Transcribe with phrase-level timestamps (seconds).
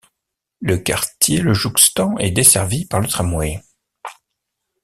[0.61, 3.61] Le quartier le jouxtant est desservi par le tramway.